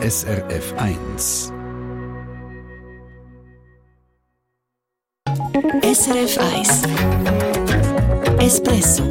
[0.00, 1.52] SRF 1.
[5.82, 6.82] SRF 1
[8.38, 9.02] Espresso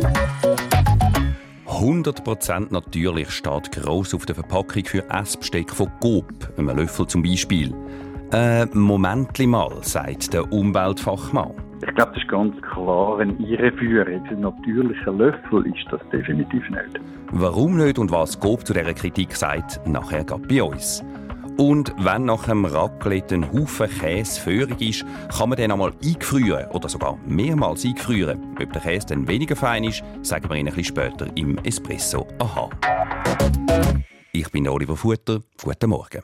[1.68, 7.76] 100% natürlich steht gross auf der Verpackung für Essbesteck von Coop, einem Löffel zum Beispiel.
[8.31, 11.67] Äh, Moment mal, sagt der Umweltfachmann.
[11.81, 14.27] Ich glaube, das ist ganz klar, ein Irreführung.
[14.27, 16.99] Ein natürlicher Löffel ist das definitiv nicht.
[17.31, 21.03] Warum nicht und was Coop zu dieser Kritik sagt, nachher geht bei uns.
[21.58, 26.70] Und wenn nach dem Raclette ein Haufen Käse föhrig ist, kann man den einmal eingefrieren
[26.71, 28.55] oder sogar mehrmals eingefrieren.
[28.62, 32.27] Ob der Käse dann weniger fein ist, sagen wir Ihnen ein bisschen später im Espresso
[32.40, 32.70] Aha.
[34.34, 35.41] Ich bin Oliver Futter.
[35.63, 36.21] Guten Morgen.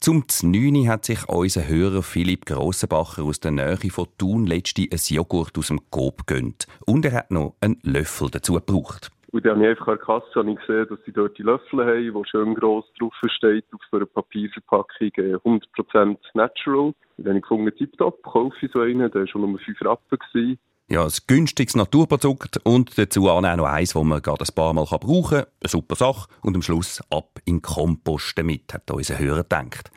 [0.00, 0.88] Zum 9.
[0.88, 5.68] hat sich unser Hörer Philipp Grossenbacher aus der Nähe von Thun letzte ein Joghurt aus
[5.68, 6.68] dem Coop gönnt.
[6.86, 9.10] Und er hat noch einen Löffel dazu gebraucht.
[9.32, 12.14] Und dann habe ich einfach an der Kasse gesehen, dass sie dort die Löffel haben,
[12.14, 16.86] wo schön gross drauf steht, auf so einer Papierverpackung 100% äh, natural.
[16.86, 19.82] Und dann habe ich gefunden, tipptopp, kaufe ich so einen, der war schon nur 5
[19.82, 20.58] Rappen.
[20.90, 24.84] Ja, ein günstiges Naturprodukt und dazu auch noch eins, das man gerade ein paar Mal
[24.86, 25.46] brauchen kann.
[25.60, 26.28] Eine super Sache.
[26.40, 29.90] Und am Schluss ab in Kompost damit, hat unser Hörer gedacht.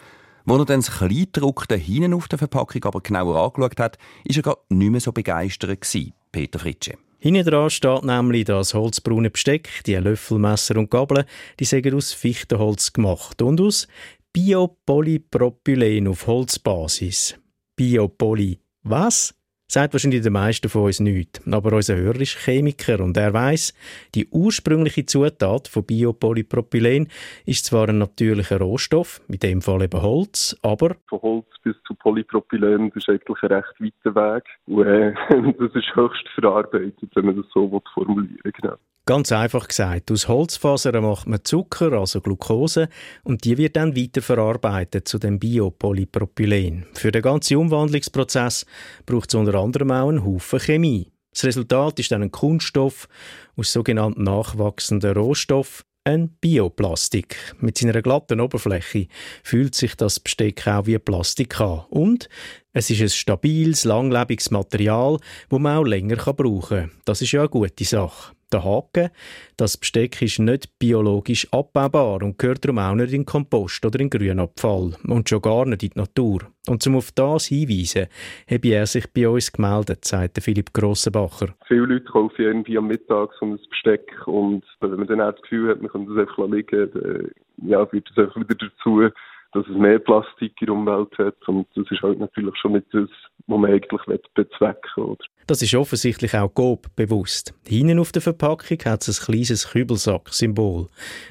[0.45, 4.41] Als er dann das Kleidruck hinten auf der Verpackung aber genauer angeschaut hat, war er
[4.41, 6.97] gerade nicht mehr so begeistert gewesen, Peter Fritsche.
[7.19, 11.23] Hinten dran steht nämlich das holzbraune Besteck, die Löffelmesser und Gabeln,
[11.59, 13.87] die sind aus Fichtenholz gemacht und aus
[14.33, 17.35] Biopolypropylen auf Holzbasis.
[17.77, 19.35] Biopoly was?
[19.71, 21.41] Sagt wahrscheinlich der meisten von uns nicht.
[21.49, 23.73] Aber unser Hörer ist Chemiker und er weiß,
[24.15, 27.07] die ursprüngliche Zutat von Biopolypropylen
[27.45, 31.95] ist zwar ein natürlicher Rohstoff, mit dem Fall eben Holz, aber von Holz bis zu
[31.95, 34.43] Polypropylen ist eigentlich ein recht weiter Weg.
[34.67, 35.13] Und, äh,
[35.59, 38.51] das ist höchst verarbeitet, wenn man das so formulieren will.
[38.51, 38.75] Genau.
[39.07, 42.87] Ganz einfach gesagt, aus Holzfasern macht man Zucker, also Glucose,
[43.23, 46.85] und die wird dann weiterverarbeitet zu dem Biopolypropylen.
[46.93, 48.65] Für den ganzen Umwandlungsprozess
[49.07, 51.11] braucht es unter anderem auch einen Haufen Chemie.
[51.33, 53.07] Das Resultat ist dann ein Kunststoff
[53.55, 57.37] aus sogenannten nachwachsenden Rohstoffen, ein Bioplastik.
[57.59, 59.07] Mit seiner glatten Oberfläche
[59.43, 61.85] fühlt sich das Besteck auch wie Plastik an.
[61.89, 62.29] Und
[62.73, 65.17] es ist ein stabiles, langlebiges Material,
[65.49, 66.91] das man auch länger brauchen kann.
[67.05, 68.33] Das ist ja eine gute Sache.
[68.51, 69.09] Der Haken,
[69.55, 74.09] das Besteck ist nicht biologisch abbaubar und gehört darum auch nicht in Kompost oder in
[74.09, 76.39] Grünabfall und schon gar nicht in die Natur.
[76.67, 78.07] Und zum auf das hinweisen,
[78.49, 81.55] habe er sich bei uns gemeldet, sagt Philipp Grossenbacher.
[81.67, 85.41] Viele Leute kaufen irgendwie am Mittag so ein Besteck und wenn man dann auch das
[85.43, 87.31] Gefühl hat, man kann das einfach liegen, dann
[87.63, 89.09] ja, führt das einfach wieder dazu,
[89.53, 91.35] dass es mehr Plastik in der Umwelt hat.
[91.47, 93.09] Und das ist halt natürlich schon nicht das,
[93.47, 94.01] was man eigentlich
[94.33, 95.17] bezwecken will.
[95.47, 97.53] Das ist offensichtlich auch Coop bewusst.
[97.67, 100.87] Hinten auf der Verpackung hat es ein kleines Kübelsack-Symbol.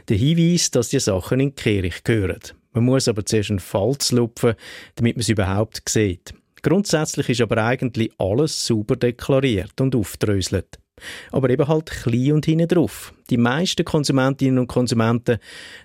[0.08, 2.40] Der Hinweis, dass die Sachen in die Kehricht gehören.
[2.72, 4.54] Man muss aber zuerst einen Falz lupfen,
[4.96, 6.34] damit man es überhaupt sieht.
[6.62, 10.79] Grundsätzlich ist aber eigentlich alles sauber deklariert und aufdröselt
[11.32, 13.12] aber eben halt klein und hinten drauf.
[13.30, 15.38] Die meisten Konsumentinnen und Konsumenten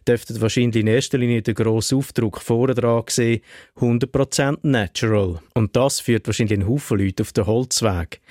[0.07, 3.41] dürften wahrscheinlich in erster Linie den grossen Aufdruck vorne dran sehen,
[3.77, 5.39] 100% natural.
[5.53, 8.21] Und das führt wahrscheinlich einen Haufen Leute auf den Holzweg.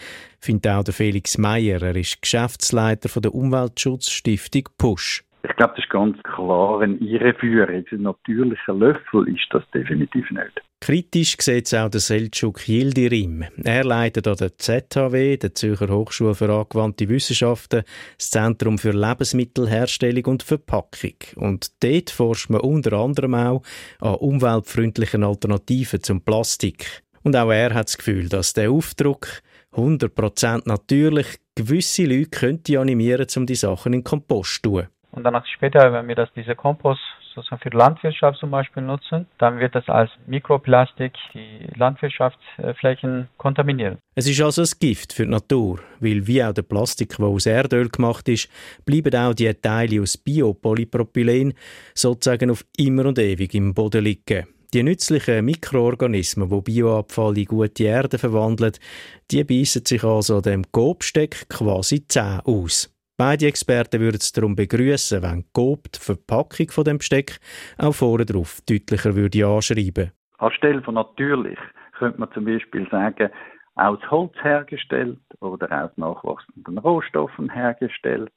[0.41, 5.25] Findet auch der Felix Meyer, er ist Geschäftsleiter von der Umweltschutzstiftung Push.
[5.49, 7.84] Ich glaube, das ist ganz klar eine Irreführung.
[7.91, 10.64] Ein natürlicher Löffel ist das definitiv nicht.
[10.84, 13.43] Kritisch sieht es auch der Selçuk Yildirim.
[13.65, 17.84] Er leitet an der ZHW, der Zürcher Hochschule für angewandte Wissenschaften,
[18.19, 21.15] das Zentrum für Lebensmittelherstellung und Verpackung.
[21.37, 23.62] Und dort forscht man unter anderem auch
[24.00, 27.03] an umweltfreundlichen Alternativen zum Plastik.
[27.23, 29.41] Und auch er hat das Gefühl, dass der Aufdruck
[29.73, 34.89] 100% natürlich gewisse Leute könnte animieren, um die Sachen in Kompost zu tun.
[35.15, 37.01] Und danach später, wenn wir das diese Kompost
[37.35, 43.99] sozusagen für Landwirtschaft zum Beispiel nutzen, dann wird das als Mikroplastik die Landwirtschaftsflächen kontaminieren.
[44.17, 47.47] Es ist also ein Gift für die Natur, weil wie auch der Plastik, der aus
[47.47, 48.49] Erdöl gemacht ist,
[48.85, 51.55] bleiben auch die Teile aus Biopolypropylen
[51.95, 54.47] sozusagen auf immer und ewig im Boden liegen.
[54.73, 58.73] Die nützlichen Mikroorganismen, die Bioabfall in gute Erde verwandeln,
[59.31, 62.94] die beißen sich also dem Gobsteck quasi zäh aus.
[63.16, 67.38] Beide Experten würden es darum begrüßen, wenn Coop die Verpackung von dem Besteck
[67.78, 70.11] auch vorne drauf deutlicher würde anschreiben.
[70.38, 71.58] Anstelle von natürlich
[71.96, 73.31] könnte man zum Beispiel sagen,
[73.76, 78.32] aus Holz hergestellt oder aus nachwachsenden Rohstoffen hergestellt.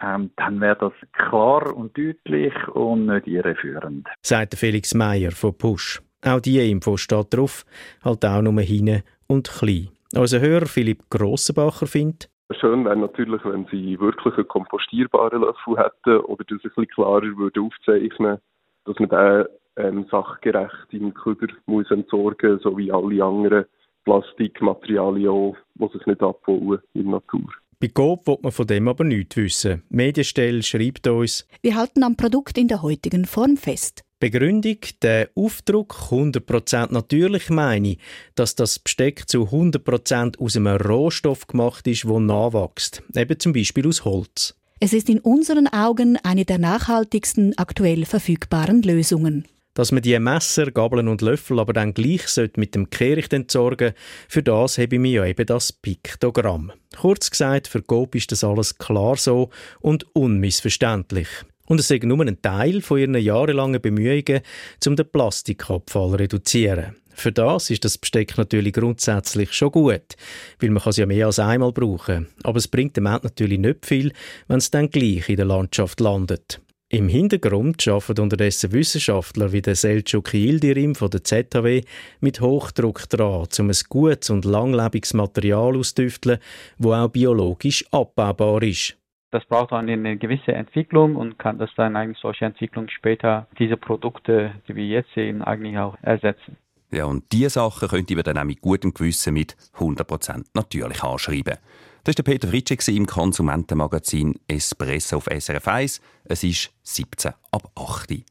[0.00, 4.08] Ähm, dann wäre das klar und deutlich und nicht irreführend.
[4.22, 6.00] Sagt Felix Meyer von Push.
[6.24, 7.66] Auch diese Info steht drauf,
[8.02, 9.90] halt auch nur hinten und klein.
[10.14, 16.20] Unser Hörer Philipp Grossenbacher findet, Schön wäre natürlich, wenn sie wirklich einen kompostierbaren Löffel hätten
[16.24, 18.38] oder das ein bisschen klarer würde aufzeichnen,
[18.84, 19.44] dass man den
[19.76, 23.64] ähm, sachgerecht im Kuder muss entsorgen so wie alle anderen
[24.04, 27.48] Plastikmaterialien auch, die sich nicht abbauen in der Natur.
[27.78, 29.82] Bei Coop will man von dem aber nichts wissen.
[29.88, 34.04] Die Medienstelle schreibt uns, wir halten am Produkt in der heutigen Form fest.
[34.20, 37.96] Begründung, der Aufdruck 100% natürlich meine,
[38.34, 43.88] dass das Besteck zu 100% aus einem Rohstoff gemacht ist, der nachwächst, eben zum Beispiel
[43.88, 44.54] aus Holz.
[44.78, 49.46] Es ist in unseren Augen eine der nachhaltigsten aktuell verfügbaren Lösungen.
[49.72, 52.26] Dass man die Messer, Gabeln und Löffel aber dann gleich
[52.56, 53.92] mit dem Kehricht entsorgen
[54.28, 56.72] für das habe ich mir ja eben das Piktogramm.
[56.98, 59.48] Kurz gesagt, für Coop ist das alles klar so
[59.80, 61.28] und unmissverständlich.
[61.70, 64.40] Und es ist nur ein Teil von ihren jahrelangen Bemühungen,
[64.88, 66.96] um den Plastikabfall zu reduzieren.
[67.10, 70.16] Für das ist das Besteck natürlich grundsätzlich schon gut,
[70.58, 72.26] weil man es ja mehr als einmal brauchen.
[72.42, 74.12] Aber es bringt dem Ende natürlich nicht viel,
[74.48, 76.60] wenn es dann gleich in der Landschaft landet.
[76.88, 81.82] Im Hintergrund arbeiten unterdessen Wissenschaftler wie der Selçuk Yildirim von der ZHW
[82.18, 86.40] mit Hochdruck daran, um ein gutes und langlebiges Material auszutüfteln,
[86.78, 88.96] das auch biologisch abbaubar ist.
[89.30, 93.76] Das braucht dann eine gewisse Entwicklung und kann das dann eigentlich solche Entwicklung später diese
[93.76, 96.56] Produkte, die wir jetzt sehen, eigentlich auch ersetzen.
[96.90, 101.58] Ja, und diese Sachen könnte man dann auch mit gutem Gewissen mit 100% natürlich anschreiben.
[102.02, 106.00] Das war Peter Fritsche im Konsumentenmagazin Espresso auf SRF 1.
[106.24, 108.24] Es ist 17 ab 8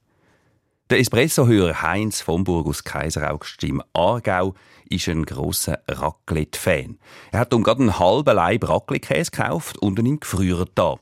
[0.89, 4.55] Der Espresso-Hörer Heinz von Burg aus Kaiseraugst im Aargau
[4.89, 6.97] ist ein grosser Raclette-Fan.
[7.31, 10.95] Er hat um gerade einen halben Leib Raclette-Käse gekauft und ihn gefriert da.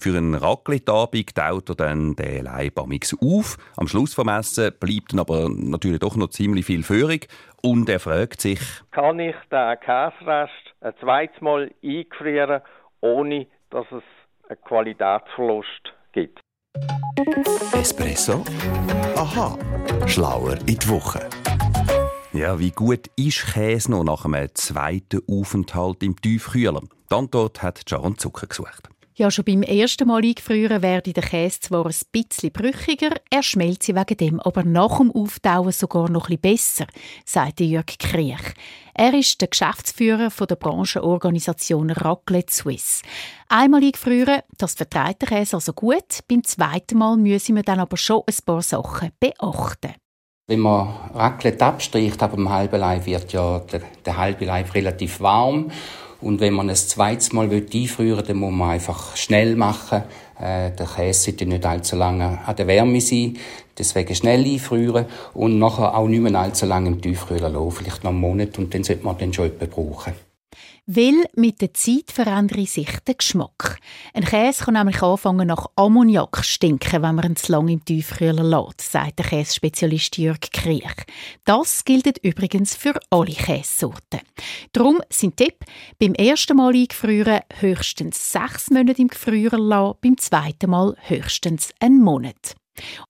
[0.00, 3.56] Für einen Raclette-Abend taut er dann den Leib auf.
[3.76, 7.20] Am Schluss vom Essen bleibt dann aber natürlich doch noch ziemlich viel Führung.
[7.62, 8.58] Und er fragt sich,
[8.90, 12.60] kann ich den Käserest ein zweites Mal eingefrieren,
[13.02, 14.02] ohne dass es
[14.48, 16.40] einen Qualitätsverlust gibt?
[17.72, 18.44] Espresso?
[19.16, 19.58] Aha,
[20.06, 21.28] schlauer in die Woche.
[22.32, 26.82] Ja, wie gut ist Käse noch nach einem zweiten Aufenthalt im Tiefkühler?
[27.10, 28.88] Die Antwort hat Sharon Zucker gesucht.
[29.18, 33.88] Ja, schon beim ersten Mal eingefrieren werde der Käse zwar ein bisschen brüchiger, er schmelzt
[33.88, 36.86] wegen dem aber nach dem Auftauen sogar noch ein besser,
[37.24, 38.54] sagt Jörg Kriech.
[38.94, 43.02] Er ist der Geschäftsführer der Branchenorganisation Raclette Suisse.
[43.48, 47.96] Einmal eingefrieren, das vertreibt der Käse also gut, beim zweiten Mal müssen wir dann aber
[47.96, 49.94] schon ein paar Sachen beachten.
[50.46, 55.20] Wenn man Raclette abstricht, ab dem halben Leib wird ja der, der halbe Leib relativ
[55.20, 55.72] warm
[56.20, 60.02] und wenn man es zweites Mal einfrieren will, dann muss man einfach schnell machen.
[60.40, 63.36] Äh, der Käse sollte nicht allzu lange an der Wärme sein.
[63.78, 67.70] Deswegen schnell einfrieren und nachher auch nicht mehr allzu lange im Tiefkühler lassen.
[67.70, 70.27] Vielleicht noch einen Monat und dann sollte man den schon etwa brauchen.
[70.90, 73.78] Weil mit der Zeit verändere sich der Geschmack.
[74.14, 78.42] Ein Käse kann nämlich anfangen nach Ammoniak stinken, wenn man ihn zu lange im Tiefkühler
[78.42, 81.04] lässt, sagt der Käsespezialist Jörg Kriech.
[81.44, 84.20] Das gilt übrigens für alle Käsesorten.
[84.72, 85.62] Darum sind Tipp,
[85.98, 92.02] beim ersten Mal eingefrieren höchstens sechs Monate im Gefrierer lassen, beim zweiten Mal höchstens einen
[92.02, 92.54] Monat.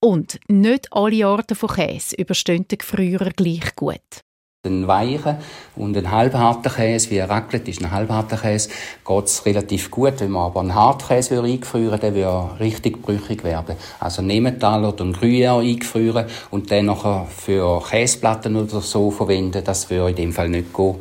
[0.01, 4.25] Und nicht alle Arten von Käse überstehen den Gefrierer gleich gut.
[4.67, 5.37] Ein weichen
[5.77, 8.71] und ein halbharter Käse, wie ein Raclette ist ein halbharter Käse,
[9.07, 10.15] geht es relativ gut.
[10.19, 13.77] Wenn man aber einen Hartkäse eingefrieren würde, dann würde richtig brüchig werden.
[14.01, 19.91] Also Nebental oder einen Gruyère eingefrieren und dann nachher für Käseplatten oder so verwenden, das
[19.91, 20.97] würde in dem Fall nicht gehen.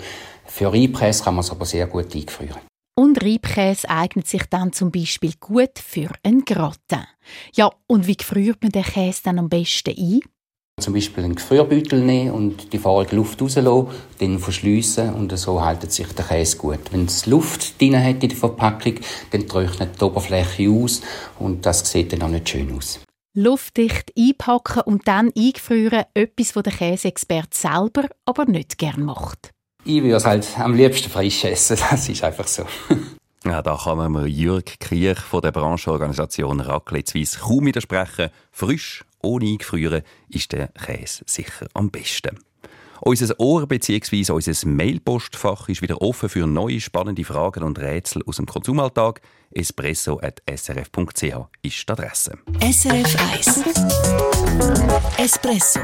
[0.46, 2.60] Für Reibkäse kann man es aber sehr gut eingefrieren.
[2.94, 7.08] Und Reibkäse eignet sich dann zum Beispiel gut für einen Gratin.
[7.56, 10.20] Ja, und wie gefriert man den Käse dann am besten ein?
[10.80, 13.88] Zum Beispiel einen Gefrierbeutel nehmen und die fahrige Luft rauslassen,
[14.20, 16.92] dann verschliessen und so hält sich der Käse gut.
[16.92, 18.94] Wenn es Luft drin hat in der Verpackung,
[19.32, 21.02] dann trocknet die Oberfläche aus
[21.40, 23.00] und das sieht dann auch nicht schön aus.
[23.34, 29.50] Luftdicht einpacken und dann eingefrieren, etwas, was der Käseexperte selber aber nicht gern macht.
[29.84, 32.66] Ich würde es halt am liebsten frisch essen, das ist einfach so.
[33.46, 38.30] Ja, da kann man Jürg Kriech von der Brancheorganisation Raclette Suisse kaum widersprechen.
[38.52, 42.40] Frisch ohne eingefrieren ist der Käse sicher am besten.
[43.02, 44.32] Unser Ohr bzw.
[44.32, 49.22] unser Mailpostfach ist wieder offen für neue spannende Fragen und Rätsel aus dem Konsumalltag.
[49.52, 52.38] espresso.srf.ch ist die Adresse.
[52.60, 53.64] SRF 1
[55.18, 55.80] Espresso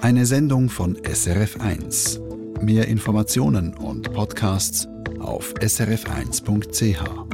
[0.00, 2.20] Eine Sendung von SRF 1.
[2.62, 4.88] Mehr Informationen und Podcasts
[5.20, 7.27] auf srf1.ch.